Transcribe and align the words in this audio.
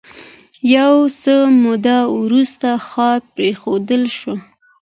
یو 0.75 0.93
څه 1.21 1.35
موده 1.63 1.97
وروسته 2.21 2.67
ښار 2.87 3.19
پرېښودل 3.35 4.03
شو. 4.17 4.33